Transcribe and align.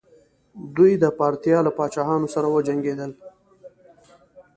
دوی 0.75 0.91
د 1.03 1.05
پارتیا 1.19 1.57
له 1.65 1.71
پاچاهانو 1.77 2.27
سره 2.35 2.47
وجنګیدل 2.55 3.11